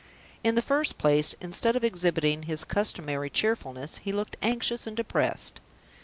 [0.43, 5.59] In the first place, instead of exhibiting his customary cheerfulness, he looked anxious and depressed.